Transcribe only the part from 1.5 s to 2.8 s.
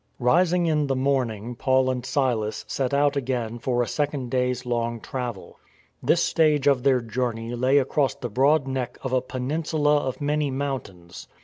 Paul and Silas